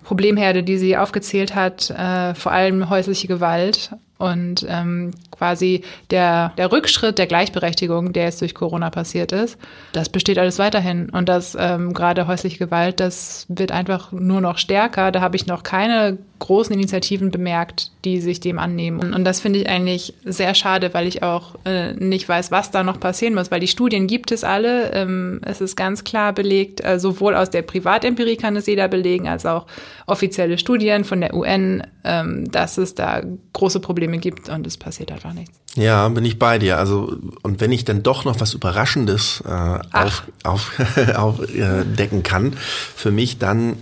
[0.04, 6.72] Problemherde, die sie aufgezählt hat, äh, vor allem häusliche Gewalt Und ähm, quasi der, der
[6.72, 9.58] Rückschritt der Gleichberechtigung, der jetzt durch Corona passiert ist,
[9.92, 11.10] das besteht alles weiterhin.
[11.10, 15.12] Und das ähm, gerade häusliche Gewalt, das wird einfach nur noch stärker.
[15.12, 19.14] Da habe ich noch keine großen Initiativen bemerkt, die sich dem annehmen.
[19.14, 22.84] Und das finde ich eigentlich sehr schade, weil ich auch äh, nicht weiß, was da
[22.84, 24.92] noch passieren muss, weil die Studien gibt es alle.
[24.92, 29.28] Ähm, es ist ganz klar belegt, äh, sowohl aus der Privatempirie kann es jeder belegen,
[29.28, 29.66] als auch
[30.06, 33.22] offizielle Studien von der UN, ähm, dass es da
[33.54, 35.58] große Probleme gibt und es passiert einfach nichts.
[35.76, 36.78] Ja, bin ich bei dir.
[36.78, 40.72] Also, und wenn ich dann doch noch was Überraschendes äh, auf, auf,
[41.16, 42.54] aufdecken äh, kann,
[42.96, 43.78] für mich dann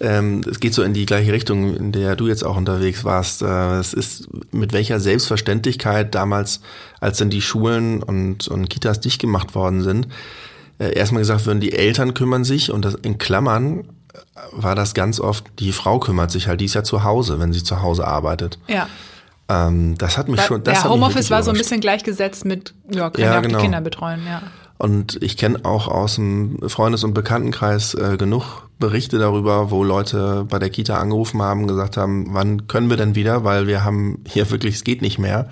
[0.00, 3.42] ähm, es geht so in die gleiche Richtung, in der du jetzt auch unterwegs warst.
[3.42, 6.60] Äh, es ist mit welcher Selbstverständlichkeit damals,
[7.00, 10.08] als dann die Schulen und, und Kitas dicht gemacht worden sind,
[10.78, 13.88] äh, erstmal gesagt würden, die Eltern kümmern sich und das in Klammern
[14.52, 17.52] war das ganz oft, die Frau kümmert sich halt, die ist ja zu Hause, wenn
[17.52, 18.58] sie zu Hause arbeitet.
[18.66, 18.86] Ja.
[19.48, 20.62] Ähm, das hat mich da, schon.
[20.62, 23.58] Das ja, Homeoffice war so ein bisschen gleichgesetzt mit, ja, können ja, genau.
[23.58, 24.42] die Kinder betreuen, ja.
[24.78, 30.46] Und ich kenne auch aus dem Freundes- und Bekanntenkreis äh, genug Berichte darüber, wo Leute
[30.48, 34.22] bei der Kita angerufen haben, gesagt haben, wann können wir denn wieder, weil wir haben
[34.24, 35.50] hier wirklich, es geht nicht mehr.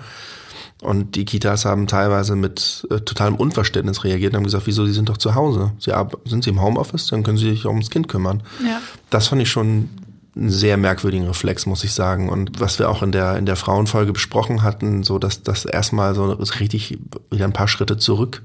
[0.81, 4.93] Und die Kitas haben teilweise mit äh, totalem Unverständnis reagiert und haben gesagt, wieso, Sie
[4.93, 5.71] sind doch zu Hause.
[5.79, 5.91] Sie
[6.25, 8.43] sind Sie im Homeoffice, dann können Sie sich ums Kind kümmern.
[8.63, 8.79] Ja.
[9.09, 9.89] Das fand ich schon
[10.35, 12.29] einen sehr merkwürdigen Reflex, muss ich sagen.
[12.29, 16.13] Und was wir auch in der, in der Frauenfolge besprochen hatten, so dass das erstmal
[16.13, 16.25] so
[16.59, 16.99] richtig
[17.31, 18.43] wieder ein paar Schritte zurück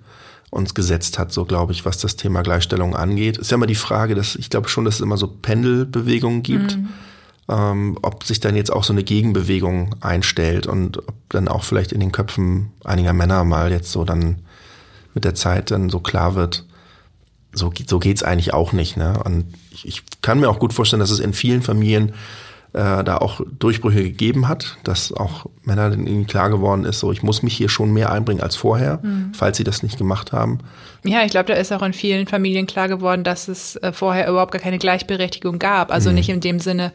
[0.51, 3.39] uns gesetzt hat, so glaube ich, was das Thema Gleichstellung angeht.
[3.39, 6.77] Ist ja immer die Frage, dass ich glaube schon, dass es immer so Pendelbewegungen gibt,
[6.77, 6.91] mhm.
[7.49, 11.93] Ähm, ob sich dann jetzt auch so eine Gegenbewegung einstellt und ob dann auch vielleicht
[11.93, 14.43] in den Köpfen einiger Männer mal jetzt so dann
[15.15, 16.65] mit der Zeit dann so klar wird,
[17.53, 18.97] so, so geht's eigentlich auch nicht.
[18.97, 19.21] Ne?
[19.25, 22.13] Und ich, ich kann mir auch gut vorstellen, dass es in vielen Familien
[22.75, 27.23] äh, da auch Durchbrüche gegeben hat, dass auch Männer ihnen klar geworden ist, so ich
[27.23, 29.33] muss mich hier schon mehr einbringen als vorher, mhm.
[29.35, 30.59] falls sie das nicht gemacht haben.
[31.05, 34.29] Ja, ich glaube, da ist auch in vielen Familien klar geworden, dass es äh, vorher
[34.29, 35.93] überhaupt gar keine Gleichberechtigung gab.
[35.93, 36.15] Also mhm.
[36.15, 36.93] nicht in dem Sinne,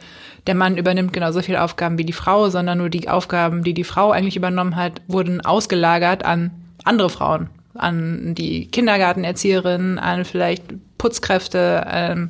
[0.47, 3.83] der Mann übernimmt genauso viele Aufgaben wie die Frau, sondern nur die Aufgaben, die die
[3.83, 6.51] Frau eigentlich übernommen hat, wurden ausgelagert an
[6.85, 10.63] andere Frauen, an die Kindergartenerzieherin, an vielleicht
[10.97, 12.29] Putzkräfte, ähm,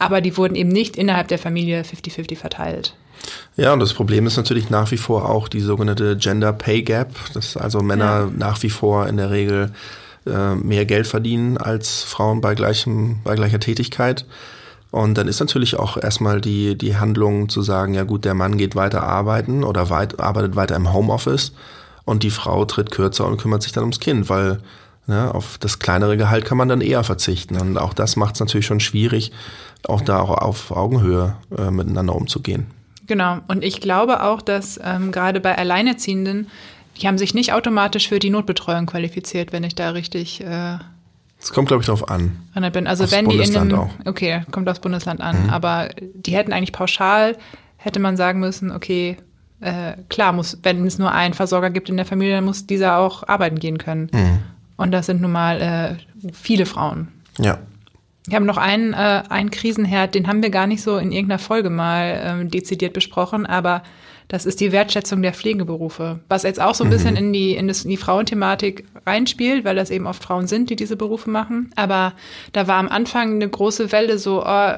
[0.00, 2.94] aber die wurden eben nicht innerhalb der Familie 50-50 verteilt.
[3.56, 7.14] Ja, und das Problem ist natürlich nach wie vor auch die sogenannte Gender Pay Gap,
[7.34, 8.30] dass also Männer ja.
[8.36, 9.72] nach wie vor in der Regel
[10.26, 14.24] äh, mehr Geld verdienen als Frauen bei, gleichem, bei gleicher Tätigkeit.
[14.90, 18.58] Und dann ist natürlich auch erstmal die, die Handlung zu sagen, ja gut, der Mann
[18.58, 21.52] geht weiter arbeiten oder weit, arbeitet weiter im Homeoffice
[22.04, 24.60] und die Frau tritt kürzer und kümmert sich dann ums Kind, weil
[25.06, 27.56] ne, auf das kleinere Gehalt kann man dann eher verzichten.
[27.60, 29.30] Und auch das macht es natürlich schon schwierig,
[29.88, 32.66] auch da auch auf Augenhöhe äh, miteinander umzugehen.
[33.06, 33.38] Genau.
[33.48, 36.48] Und ich glaube auch, dass ähm, gerade bei Alleinerziehenden,
[37.00, 40.42] die haben sich nicht automatisch für die Notbetreuung qualifiziert, wenn ich da richtig.
[40.42, 40.78] Äh,
[41.40, 42.36] es kommt, glaube ich, darauf an.
[42.72, 42.86] Bin.
[42.86, 44.06] Also aufs wenn Bundesland die in einem, auch.
[44.06, 45.44] okay, kommt aufs Bundesland an.
[45.44, 45.50] Mhm.
[45.50, 47.36] Aber die hätten eigentlich pauschal
[47.80, 49.16] hätte man sagen müssen, okay,
[49.60, 52.98] äh, klar muss, wenn es nur einen Versorger gibt in der Familie, dann muss dieser
[52.98, 54.10] auch arbeiten gehen können.
[54.12, 54.38] Mhm.
[54.76, 57.08] Und das sind nun mal äh, viele Frauen.
[57.38, 57.58] Ja.
[58.26, 61.38] Wir haben noch einen, äh, einen Krisenherd, den haben wir gar nicht so in irgendeiner
[61.38, 63.82] Folge mal ähm, dezidiert besprochen, aber
[64.30, 66.92] das ist die Wertschätzung der Pflegeberufe, was jetzt auch so ein mhm.
[66.92, 70.70] bisschen in die, in, das, in die Frauenthematik reinspielt, weil das eben oft Frauen sind,
[70.70, 71.72] die diese Berufe machen.
[71.74, 72.12] Aber
[72.52, 74.72] da war am Anfang eine große Welle so, oh,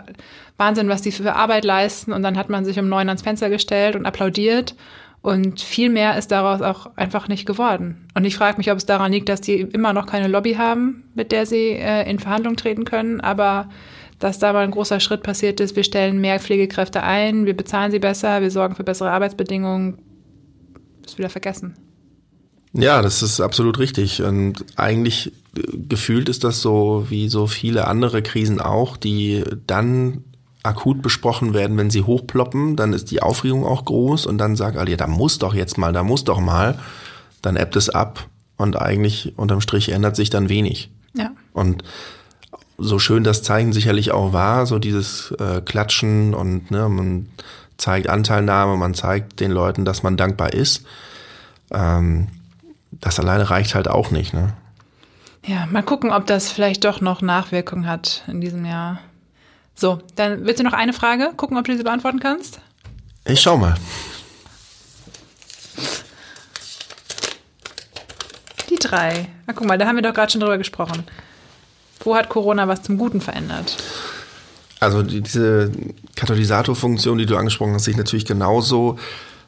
[0.56, 2.12] Wahnsinn, was die für Arbeit leisten.
[2.12, 4.74] Und dann hat man sich um neun ans Fenster gestellt und applaudiert.
[5.22, 8.08] Und viel mehr ist daraus auch einfach nicht geworden.
[8.14, 11.04] Und ich frage mich, ob es daran liegt, dass die immer noch keine Lobby haben,
[11.14, 13.20] mit der sie äh, in Verhandlungen treten können.
[13.20, 13.68] Aber
[14.18, 17.92] dass da mal ein großer Schritt passiert ist, wir stellen mehr Pflegekräfte ein, wir bezahlen
[17.92, 19.98] sie besser, wir sorgen für bessere Arbeitsbedingungen,
[21.04, 21.74] ist wieder vergessen.
[22.72, 24.22] Ja, das ist absolut richtig.
[24.22, 30.24] Und eigentlich äh, gefühlt ist das so wie so viele andere Krisen auch, die dann
[30.62, 34.76] akut besprochen werden, wenn sie hochploppen, dann ist die Aufregung auch groß und dann sagt
[34.76, 36.78] alle, ja, da muss doch jetzt mal, da muss doch mal.
[37.40, 40.90] Dann ebbt es ab und eigentlich unterm Strich ändert sich dann wenig.
[41.14, 41.32] Ja.
[41.52, 41.82] Und
[42.78, 47.28] so schön das Zeichen sicherlich auch war, so dieses äh, Klatschen und ne, man
[47.76, 50.84] zeigt Anteilnahme, man zeigt den Leuten, dass man dankbar ist.
[51.72, 52.28] Ähm,
[52.92, 54.52] das alleine reicht halt auch nicht, ne?
[55.44, 59.00] Ja, mal gucken, ob das vielleicht doch noch Nachwirkungen hat in diesem Jahr.
[59.74, 62.60] So, dann willst du noch eine Frage gucken, ob du sie beantworten kannst?
[63.24, 63.74] Ich schau mal.
[68.70, 69.28] Die drei.
[69.46, 71.04] Na, guck mal, da haben wir doch gerade schon drüber gesprochen.
[72.00, 73.76] Wo hat Corona was zum Guten verändert?
[74.80, 75.70] Also diese
[76.16, 78.98] Katalysatorfunktion, die du angesprochen hast, sehe ich natürlich genauso.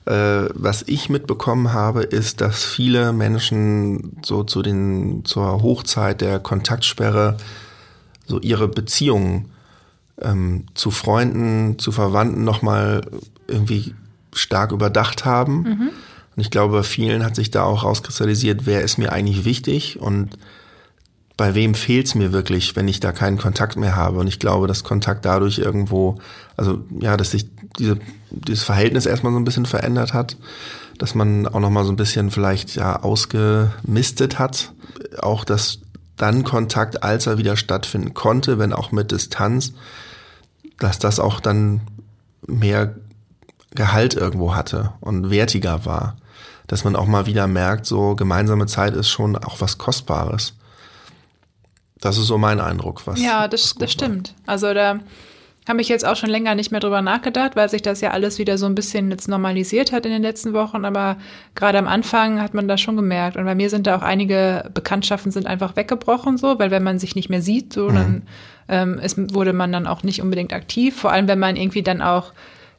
[0.07, 6.39] Äh, was ich mitbekommen habe, ist, dass viele Menschen so zu den, zur Hochzeit der
[6.39, 7.37] Kontaktsperre
[8.27, 9.51] so ihre Beziehungen
[10.21, 13.03] ähm, zu Freunden, zu Verwandten nochmal
[13.47, 13.95] irgendwie
[14.33, 15.63] stark überdacht haben.
[15.63, 15.91] Mhm.
[16.37, 20.01] Und ich glaube, bei vielen hat sich da auch rauskristallisiert, wer ist mir eigentlich wichtig
[20.01, 20.37] und
[21.37, 24.19] bei wem fehlt es mir wirklich, wenn ich da keinen Kontakt mehr habe.
[24.19, 26.17] Und ich glaube, dass Kontakt dadurch irgendwo,
[26.57, 27.49] also ja, dass sich
[27.79, 27.99] diese,
[28.31, 30.37] dieses Verhältnis erstmal so ein bisschen verändert hat,
[30.99, 34.73] dass man auch nochmal so ein bisschen vielleicht ja ausgemistet hat.
[35.21, 35.81] Auch dass
[36.17, 39.73] dann Kontakt, als er wieder stattfinden konnte, wenn auch mit Distanz,
[40.79, 41.81] dass das auch dann
[42.47, 42.95] mehr
[43.75, 46.17] Gehalt irgendwo hatte und wertiger war.
[46.67, 50.55] Dass man auch mal wieder merkt, so gemeinsame Zeit ist schon auch was Kostbares.
[52.01, 53.07] Das ist so mein Eindruck.
[53.07, 54.35] Was, ja, das, das stimmt.
[54.47, 55.01] Also da
[55.67, 58.39] habe ich jetzt auch schon länger nicht mehr drüber nachgedacht, weil sich das ja alles
[58.39, 60.85] wieder so ein bisschen jetzt normalisiert hat in den letzten Wochen.
[60.85, 61.17] Aber
[61.55, 63.37] gerade am Anfang hat man das schon gemerkt.
[63.37, 66.99] Und bei mir sind da auch einige Bekanntschaften sind einfach weggebrochen, so, weil wenn man
[66.99, 67.95] sich nicht mehr sieht, so, mhm.
[67.95, 68.23] dann
[68.69, 70.97] ähm, ist, wurde man dann auch nicht unbedingt aktiv.
[70.97, 72.33] Vor allem, wenn man irgendwie dann auch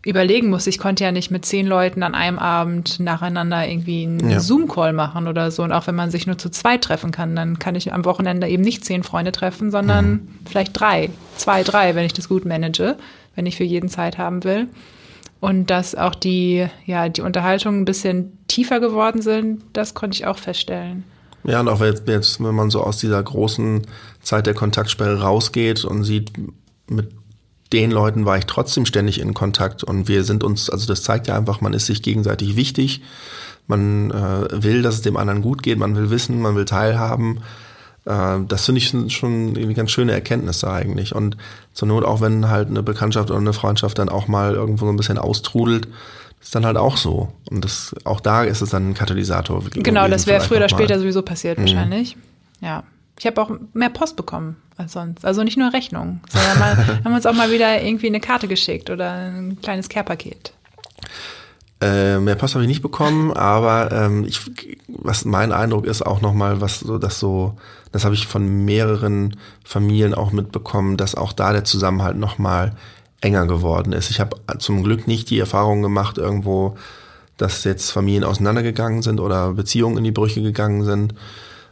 [0.05, 0.67] überlegen muss.
[0.67, 4.39] Ich konnte ja nicht mit zehn Leuten an einem Abend nacheinander irgendwie einen ja.
[4.39, 5.63] Zoom-Call machen oder so.
[5.63, 8.47] Und auch wenn man sich nur zu zweit treffen kann, dann kann ich am Wochenende
[8.47, 10.27] eben nicht zehn Freunde treffen, sondern mhm.
[10.45, 12.97] vielleicht drei, zwei, drei, wenn ich das gut manage,
[13.33, 14.67] wenn ich für jeden Zeit haben will.
[15.39, 20.27] Und dass auch die, ja, die Unterhaltungen ein bisschen tiefer geworden sind, das konnte ich
[20.27, 21.03] auch feststellen.
[21.43, 23.85] Ja, und auch jetzt, jetzt, wenn man so aus dieser großen
[24.21, 26.31] Zeit der Kontaktsperre rausgeht und sieht,
[26.87, 27.11] mit
[27.73, 31.27] den Leuten war ich trotzdem ständig in Kontakt und wir sind uns, also das zeigt
[31.27, 33.01] ja einfach, man ist sich gegenseitig wichtig,
[33.67, 37.41] man äh, will, dass es dem anderen gut geht, man will wissen, man will teilhaben.
[38.05, 41.15] Äh, das finde ich schon irgendwie ganz schöne Erkenntnisse eigentlich.
[41.15, 41.37] Und
[41.73, 44.91] zur Not auch, wenn halt eine Bekanntschaft oder eine Freundschaft dann auch mal irgendwo so
[44.91, 45.87] ein bisschen austrudelt,
[46.41, 47.33] ist dann halt auch so.
[47.49, 49.63] Und das, auch da ist es dann ein Katalysator.
[49.71, 51.63] Genau, das wäre früher oder später sowieso passiert mhm.
[51.63, 52.15] wahrscheinlich.
[52.61, 52.83] Ja.
[53.17, 55.25] Ich habe auch mehr Post bekommen als sonst.
[55.25, 58.89] Also nicht nur Rechnungen, sondern mal, haben uns auch mal wieder irgendwie eine Karte geschickt
[58.89, 60.53] oder ein kleines Care-Paket.
[61.81, 64.39] Äh, mehr Post habe ich nicht bekommen, aber ähm, ich,
[64.87, 67.57] was mein Eindruck ist auch nochmal, was so, das so,
[67.91, 72.75] das habe ich von mehreren Familien auch mitbekommen, dass auch da der Zusammenhalt nochmal
[73.21, 74.09] enger geworden ist.
[74.09, 76.77] Ich habe zum Glück nicht die Erfahrung gemacht irgendwo,
[77.37, 81.13] dass jetzt Familien auseinandergegangen sind oder Beziehungen in die Brüche gegangen sind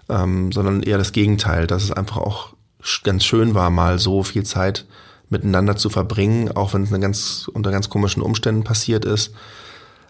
[0.10, 2.54] ähm, sondern eher das Gegenteil, dass es einfach auch
[3.04, 4.86] ganz schön war, mal so viel Zeit
[5.30, 9.34] miteinander zu verbringen, auch wenn es eine ganz, unter ganz komischen Umständen passiert ist.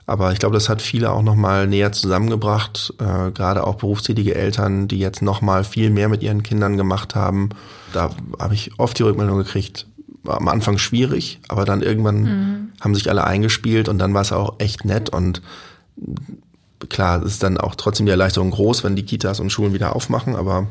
[0.06, 4.90] Aber ich glaube, das hat viele auch nochmal näher zusammengebracht, äh, gerade auch berufstätige Eltern,
[4.90, 7.50] die jetzt nochmal viel mehr mit ihren Kindern gemacht haben.
[7.94, 9.88] Da habe ich oft die Rückmeldung gekriegt,
[10.24, 12.72] war am Anfang schwierig, aber dann irgendwann mhm.
[12.82, 15.42] haben sich alle eingespielt und dann war es auch echt nett und
[16.90, 20.36] klar, ist dann auch trotzdem die Erleichterung groß, wenn die Kitas und Schulen wieder aufmachen,
[20.36, 20.68] aber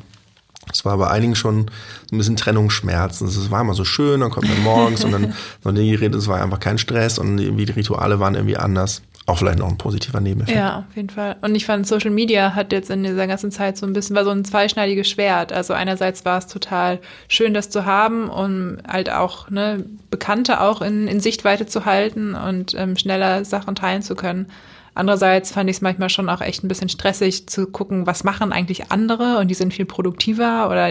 [0.71, 1.71] es war bei einigen schon
[2.13, 3.21] ein bisschen Trennungsschmerz.
[3.21, 6.29] Es war immer so schön, dann kommt man morgens und dann, dann die Rede, es
[6.29, 9.03] war einfach kein Stress und irgendwie die Rituale waren irgendwie anders.
[9.25, 10.59] Auch vielleicht noch ein positiver Nebeneffekt.
[10.59, 11.37] Ja, auf jeden Fall.
[11.43, 14.25] Und ich fand, Social Media hat jetzt in dieser ganzen Zeit so ein bisschen, war
[14.25, 15.53] so ein zweischneidiges Schwert.
[15.53, 16.99] Also einerseits war es total
[17.29, 22.35] schön, das zu haben, um halt auch ne, Bekannte auch in, in Sichtweite zu halten
[22.35, 24.47] und ähm, schneller Sachen teilen zu können.
[24.95, 28.53] Andererseits fand ich es manchmal schon auch echt ein bisschen stressig zu gucken, was machen
[28.53, 30.89] eigentlich andere und die sind viel produktiver oder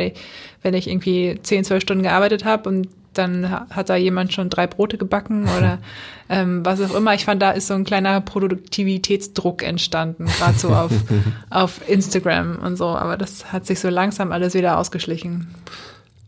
[0.64, 4.68] wenn ich irgendwie zehn, zwölf Stunden gearbeitet habe und dann hat da jemand schon drei
[4.68, 5.80] Brote gebacken oder
[6.30, 7.14] ähm, was auch immer.
[7.14, 10.92] Ich fand, da ist so ein kleiner Produktivitätsdruck entstanden, gerade so auf,
[11.50, 12.88] auf Instagram und so.
[12.88, 15.54] Aber das hat sich so langsam alles wieder ausgeschlichen.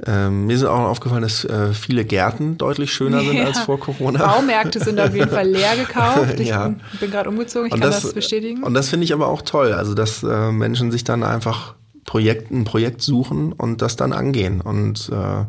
[0.05, 3.45] Ähm, mir ist auch aufgefallen, dass äh, viele Gärten deutlich schöner sind ja.
[3.45, 4.25] als vor Corona.
[4.25, 6.39] Baumärkte sind auf jeden Fall leer gekauft.
[6.39, 6.73] Ich ja.
[6.99, 8.63] bin, gerade umgezogen, ich und kann das, das, bestätigen.
[8.63, 12.51] Und das finde ich aber auch toll, also dass äh, Menschen sich dann einfach Projekt,
[12.51, 14.59] ein Projekt suchen und das dann angehen.
[14.59, 15.45] Und äh,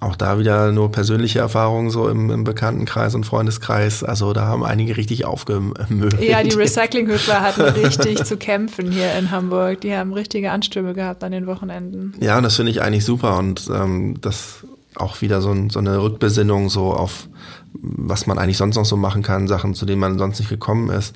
[0.00, 4.02] auch da wieder nur persönliche Erfahrungen so im, im, Bekanntenkreis und Freundeskreis.
[4.02, 6.22] Also da haben einige richtig aufgemöbelt.
[6.22, 9.82] Ja, die Recyclinghöfe hatten richtig zu kämpfen hier in Hamburg.
[9.82, 12.14] Die haben richtige Anstürme gehabt an den Wochenenden.
[12.20, 14.64] Ja, und das finde ich eigentlich super und ähm, das
[14.96, 17.28] auch wieder so, ein, so eine Rückbesinnung so auf
[17.72, 20.90] was man eigentlich sonst noch so machen kann, Sachen, zu denen man sonst nicht gekommen
[20.90, 21.14] ist.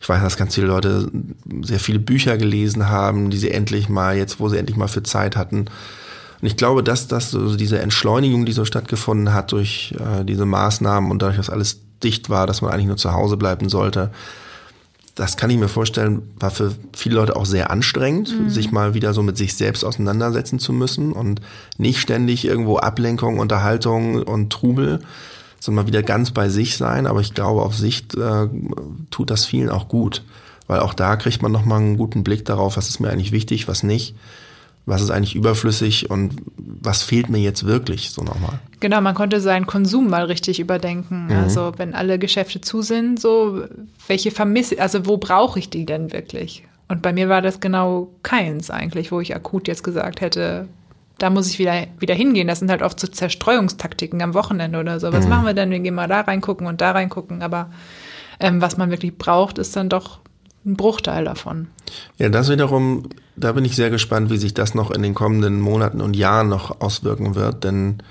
[0.00, 1.10] Ich weiß, dass ganz viele Leute
[1.62, 5.02] sehr viele Bücher gelesen haben, die sie endlich mal, jetzt wo sie endlich mal für
[5.02, 5.66] Zeit hatten,
[6.40, 10.46] und ich glaube, dass das also diese Entschleunigung, die so stattgefunden hat durch äh, diese
[10.46, 14.10] Maßnahmen und dadurch, dass alles dicht war, dass man eigentlich nur zu Hause bleiben sollte,
[15.16, 18.50] das kann ich mir vorstellen, war für viele Leute auch sehr anstrengend, mhm.
[18.50, 21.40] sich mal wieder so mit sich selbst auseinandersetzen zu müssen und
[21.76, 25.00] nicht ständig irgendwo Ablenkung, Unterhaltung und Trubel.
[25.58, 27.08] so mal wieder ganz bei sich sein.
[27.08, 28.48] Aber ich glaube, auf Sicht äh,
[29.10, 30.22] tut das vielen auch gut,
[30.68, 33.66] weil auch da kriegt man nochmal einen guten Blick darauf, was ist mir eigentlich wichtig,
[33.66, 34.14] was nicht
[34.88, 38.58] was ist eigentlich überflüssig und was fehlt mir jetzt wirklich so nochmal.
[38.80, 41.26] Genau, man konnte seinen Konsum mal richtig überdenken.
[41.26, 41.32] Mhm.
[41.32, 43.64] Also wenn alle Geschäfte zu sind, so
[44.06, 46.64] welche vermisse, also wo brauche ich die denn wirklich?
[46.88, 50.68] Und bei mir war das genau keins eigentlich, wo ich akut jetzt gesagt hätte,
[51.18, 52.48] da muss ich wieder, wieder hingehen.
[52.48, 55.12] Das sind halt oft so Zerstreuungstaktiken am Wochenende oder so.
[55.12, 55.30] Was mhm.
[55.30, 55.70] machen wir denn?
[55.70, 57.42] Wir gehen mal da reingucken und da reingucken.
[57.42, 57.70] Aber
[58.40, 60.20] ähm, was man wirklich braucht, ist dann doch
[60.68, 61.68] ein Bruchteil davon.
[62.18, 65.60] Ja, das wiederum, da bin ich sehr gespannt, wie sich das noch in den kommenden
[65.60, 68.02] Monaten und Jahren noch auswirken wird, denn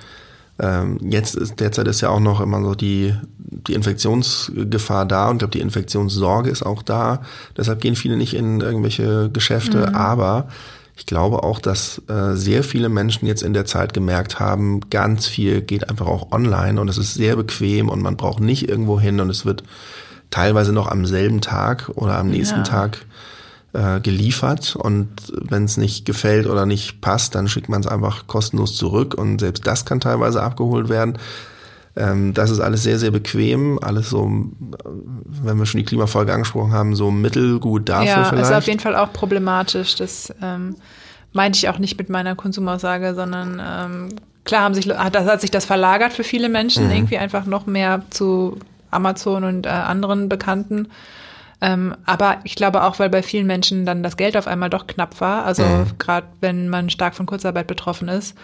[0.59, 5.35] ähm, jetzt ist derzeit ist ja auch noch immer so die, die Infektionsgefahr da und
[5.35, 7.21] ich glaube, die Infektionssorge ist auch da.
[7.55, 9.95] Deshalb gehen viele nicht in irgendwelche Geschäfte, mhm.
[9.95, 10.47] aber
[10.95, 15.27] ich glaube auch, dass äh, sehr viele Menschen jetzt in der Zeit gemerkt haben, ganz
[15.27, 18.99] viel geht einfach auch online und es ist sehr bequem und man braucht nicht irgendwo
[18.99, 19.63] hin und es wird
[20.29, 22.63] teilweise noch am selben Tag oder am nächsten ja.
[22.63, 23.05] Tag
[23.73, 28.27] äh, geliefert und wenn es nicht gefällt oder nicht passt, dann schickt man es einfach
[28.27, 31.17] kostenlos zurück und selbst das kann teilweise abgeholt werden.
[31.95, 36.71] Ähm, das ist alles sehr, sehr bequem, alles so, wenn wir schon die Klimafolge angesprochen
[36.71, 38.49] haben, so mittelgut dafür ja, vielleicht.
[38.49, 39.95] Ja, ist auf jeden Fall auch problematisch.
[39.95, 40.75] Das ähm,
[41.33, 44.09] meinte ich auch nicht mit meiner Konsumaussage, sondern ähm,
[44.43, 46.91] klar haben sich, hat, hat sich das verlagert für viele Menschen, mhm.
[46.91, 48.57] irgendwie einfach noch mehr zu
[48.91, 50.89] Amazon und äh, anderen Bekannten.
[51.59, 54.85] Ähm, aber ich glaube auch, weil bei vielen Menschen dann das Geld auf einmal doch
[54.85, 55.85] knapp war, also mhm.
[55.97, 58.37] gerade wenn man stark von Kurzarbeit betroffen ist,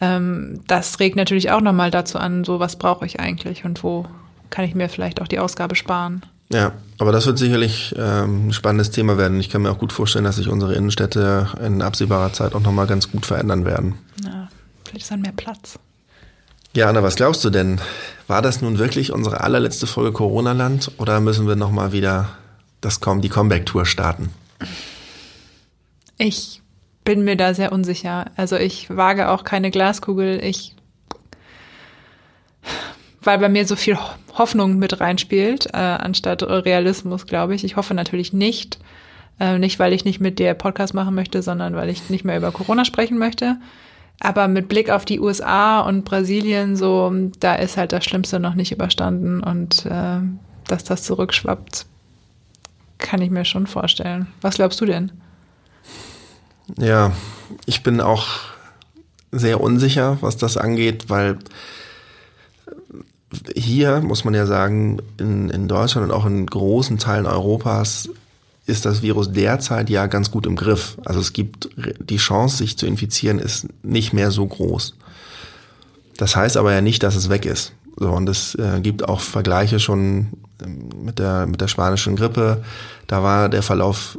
[0.00, 4.06] ähm, das regt natürlich auch nochmal dazu an, so was brauche ich eigentlich und wo
[4.50, 6.22] kann ich mir vielleicht auch die Ausgabe sparen.
[6.48, 9.40] Ja, aber das wird sicherlich ähm, ein spannendes Thema werden.
[9.40, 12.86] Ich kann mir auch gut vorstellen, dass sich unsere Innenstädte in absehbarer Zeit auch nochmal
[12.86, 13.94] ganz gut verändern werden.
[14.24, 14.48] Ja,
[14.84, 15.78] vielleicht ist dann mehr Platz.
[16.76, 17.80] Ja, Anna, was glaubst du denn?
[18.26, 22.28] War das nun wirklich unsere allerletzte Folge Corona-Land oder müssen wir nochmal wieder
[22.82, 24.28] das, die Comeback-Tour starten?
[26.18, 26.60] Ich
[27.02, 28.26] bin mir da sehr unsicher.
[28.36, 30.44] Also ich wage auch keine Glaskugel.
[30.44, 30.76] Ich,
[33.22, 33.96] weil bei mir so viel
[34.34, 37.64] Hoffnung mit reinspielt, äh, anstatt Realismus, glaube ich.
[37.64, 38.78] Ich hoffe natürlich nicht.
[39.40, 42.36] Äh, nicht, weil ich nicht mit dir Podcast machen möchte, sondern weil ich nicht mehr
[42.36, 43.56] über Corona sprechen möchte.
[44.20, 48.54] Aber mit Blick auf die USA und Brasilien, so, da ist halt das Schlimmste noch
[48.54, 50.20] nicht überstanden und äh,
[50.66, 51.86] dass das zurückschwappt,
[52.98, 54.26] kann ich mir schon vorstellen.
[54.40, 55.12] Was glaubst du denn?
[56.78, 57.12] Ja,
[57.66, 58.26] ich bin auch
[59.30, 61.38] sehr unsicher, was das angeht, weil
[63.54, 68.08] hier muss man ja sagen, in, in Deutschland und auch in großen Teilen Europas
[68.66, 70.98] ist das Virus derzeit ja ganz gut im Griff.
[71.04, 71.68] Also es gibt
[72.00, 74.94] die Chance, sich zu infizieren, ist nicht mehr so groß.
[76.16, 77.72] Das heißt aber ja nicht, dass es weg ist.
[77.98, 80.28] So, und es äh, gibt auch Vergleiche schon
[80.62, 82.62] ähm, mit der, mit der spanischen Grippe.
[83.06, 84.18] Da war der Verlauf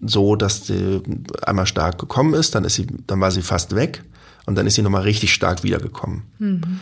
[0.00, 1.02] so, dass die
[1.42, 4.02] einmal stark gekommen ist, dann ist sie, dann war sie fast weg
[4.46, 6.22] und dann ist sie nochmal richtig stark wiedergekommen.
[6.38, 6.80] Mhm.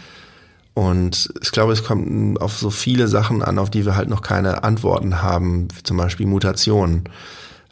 [0.74, 4.22] Und ich glaube, es kommt auf so viele Sachen an, auf die wir halt noch
[4.22, 7.04] keine Antworten haben, wie zum Beispiel Mutationen.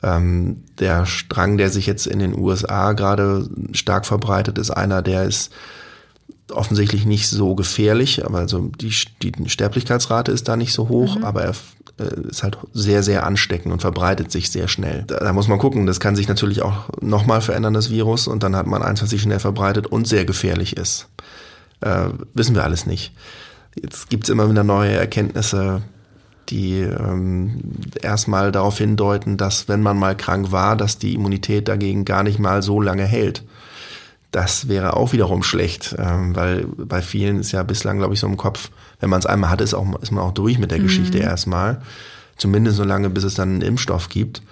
[0.04, 5.24] Ähm, der Strang, der sich jetzt in den USA gerade stark verbreitet, ist einer, der
[5.24, 5.52] ist
[6.50, 11.24] offensichtlich nicht so gefährlich, aber also die, die Sterblichkeitsrate ist da nicht so hoch, mhm.
[11.24, 11.54] aber er
[11.98, 15.04] äh, ist halt sehr, sehr ansteckend und verbreitet sich sehr schnell.
[15.06, 18.42] Da, da muss man gucken, das kann sich natürlich auch nochmal verändern, das Virus, und
[18.42, 21.08] dann hat man eins, was sich schnell verbreitet und sehr gefährlich ist.
[21.83, 23.12] Äh, wissen wir alles nicht.
[23.81, 25.83] Jetzt gibt's immer wieder neue Erkenntnisse,
[26.49, 27.61] die ähm,
[28.03, 32.38] erstmal darauf hindeuten, dass wenn man mal krank war, dass die Immunität dagegen gar nicht
[32.38, 33.45] mal so lange hält.
[34.31, 38.27] Das wäre auch wiederum schlecht, ähm, weil bei vielen ist ja bislang, glaube ich, so
[38.27, 40.79] im Kopf, wenn man es einmal hat, ist, auch, ist man auch durch mit der
[40.79, 40.85] mhm.
[40.85, 41.83] Geschichte erstmal.
[42.37, 44.42] Zumindest so lange, bis es dann einen Impfstoff gibt.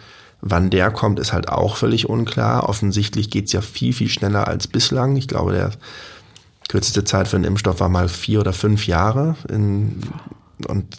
[0.42, 2.68] Wann der kommt, ist halt auch völlig unklar.
[2.68, 5.16] Offensichtlich geht's ja viel, viel schneller als bislang.
[5.16, 5.70] Ich glaube, der
[6.70, 9.34] kürzeste Zeit für einen Impfstoff war mal vier oder fünf Jahre.
[9.48, 10.02] In,
[10.68, 10.98] und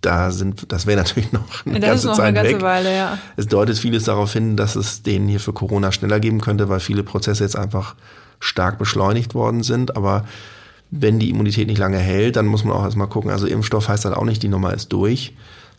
[0.00, 2.62] da sind, das wäre natürlich noch eine das ganze noch Zeit eine ganze weg.
[2.62, 3.18] Weile, ja.
[3.36, 6.78] Es deutet vieles darauf hin, dass es den hier für Corona schneller geben könnte, weil
[6.78, 7.96] viele Prozesse jetzt einfach
[8.38, 9.96] stark beschleunigt worden sind.
[9.96, 10.24] Aber
[10.92, 13.32] wenn die Immunität nicht lange hält, dann muss man auch erstmal gucken.
[13.32, 15.34] Also Impfstoff heißt halt auch nicht, die Nummer ist durch.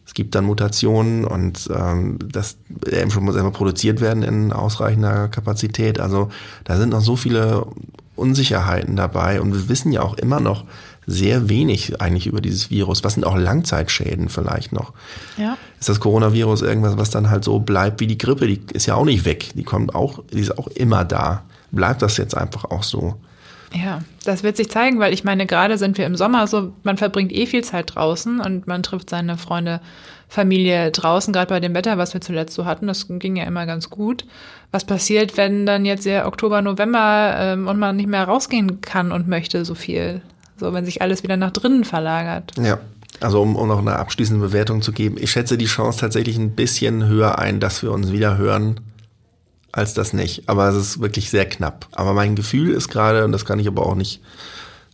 [0.06, 5.30] Es gibt dann Mutationen und ähm, das, der Impfstoff muss immer produziert werden in ausreichender
[5.30, 6.02] Kapazität.
[6.02, 6.28] Also
[6.66, 7.68] da sind noch so viele
[8.20, 10.66] Unsicherheiten dabei und wir wissen ja auch immer noch
[11.08, 13.04] sehr wenig eigentlich über dieses Virus.
[13.04, 14.94] Was sind auch Langzeitschäden vielleicht noch?
[15.38, 15.58] Ja.
[15.80, 18.48] Ist das Coronavirus irgendwas, was dann halt so bleibt wie die Grippe?
[18.48, 19.52] Die ist ja auch nicht weg.
[19.56, 21.44] Die kommt auch, die ist auch immer da.
[21.72, 23.16] Bleibt das jetzt einfach auch so?
[23.74, 26.98] Ja, das wird sich zeigen, weil ich meine, gerade sind wir im Sommer so, man
[26.98, 29.80] verbringt eh viel Zeit draußen und man trifft seine Freunde,
[30.28, 32.86] Familie draußen, gerade bei dem Wetter, was wir zuletzt so hatten.
[32.86, 34.26] Das ging ja immer ganz gut.
[34.72, 39.12] Was passiert, wenn dann jetzt der Oktober, November ähm, und man nicht mehr rausgehen kann
[39.12, 40.22] und möchte so viel?
[40.58, 42.54] So, wenn sich alles wieder nach drinnen verlagert.
[42.62, 42.78] Ja.
[43.22, 46.52] Also um, um noch eine abschließende Bewertung zu geben, ich schätze die Chance tatsächlich ein
[46.52, 48.80] bisschen höher ein, dass wir uns wieder hören,
[49.72, 50.50] als das nicht.
[50.50, 51.88] Aber es ist wirklich sehr knapp.
[51.92, 54.22] Aber mein Gefühl ist gerade, und das kann ich aber auch nicht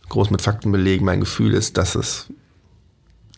[0.08, 2.26] groß mit Fakten belegen, mein Gefühl ist, dass es,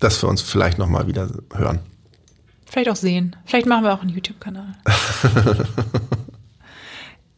[0.01, 1.81] dass wir uns vielleicht nochmal wieder hören.
[2.67, 3.37] Vielleicht auch sehen.
[3.47, 4.75] Vielleicht machen wir auch einen YouTube-Kanal.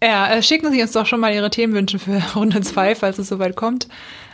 [0.03, 3.29] ja, äh, schicken Sie uns doch schon mal Ihre Themenwünsche für Runde 2, falls es
[3.29, 3.87] soweit kommt,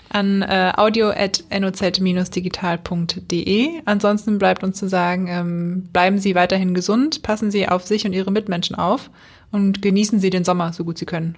[0.09, 3.69] an äh, audio.noz-digital.de.
[3.85, 8.15] Ansonsten bleibt uns zu sagen, ähm, bleiben Sie weiterhin gesund, passen Sie auf sich und
[8.15, 9.11] Ihre Mitmenschen auf
[9.57, 11.37] und genießen Sie den Sommer so gut Sie können.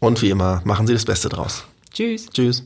[0.00, 1.64] Und wie immer, machen Sie das Beste draus.
[1.92, 2.26] Tschüss.
[2.30, 2.64] Tschüss.